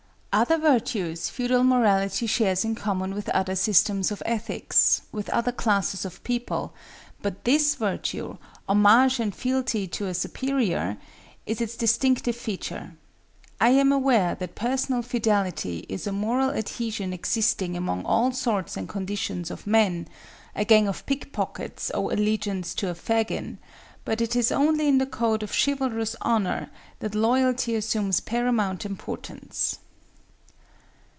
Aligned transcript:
Other 0.33 0.57
virtues 0.57 1.29
feudal 1.29 1.61
morality 1.65 2.25
shares 2.25 2.63
in 2.63 2.73
common 2.73 3.13
with 3.13 3.27
other 3.29 3.53
systems 3.53 4.11
of 4.11 4.23
ethics, 4.25 5.01
with 5.11 5.27
other 5.31 5.51
classes 5.51 6.05
of 6.05 6.23
people, 6.23 6.73
but 7.21 7.43
this 7.43 7.75
virtue—homage 7.75 9.19
and 9.19 9.35
fealty 9.35 9.89
to 9.89 10.07
a 10.07 10.13
superior—is 10.13 11.59
its 11.59 11.75
distinctive 11.75 12.37
feature. 12.37 12.93
I 13.59 13.71
am 13.71 13.91
aware 13.91 14.35
that 14.35 14.55
personal 14.55 15.01
fidelity 15.01 15.85
is 15.89 16.07
a 16.07 16.13
moral 16.13 16.51
adhesion 16.51 17.11
existing 17.11 17.75
among 17.75 18.05
all 18.05 18.31
sorts 18.31 18.77
and 18.77 18.87
conditions 18.87 19.51
of 19.51 19.67
men,—a 19.67 20.63
gang 20.63 20.87
of 20.87 21.05
pickpockets 21.05 21.91
owe 21.93 22.09
allegiance 22.09 22.73
to 22.75 22.87
a 22.89 22.95
Fagin; 22.95 23.57
but 24.05 24.21
it 24.21 24.37
is 24.37 24.49
only 24.49 24.87
in 24.87 24.97
the 24.97 25.05
code 25.05 25.43
of 25.43 25.53
chivalrous 25.53 26.15
honor 26.21 26.71
that 26.99 27.15
Loyalty 27.15 27.75
assumes 27.75 28.21
paramount 28.21 28.85
importance. 28.85 29.79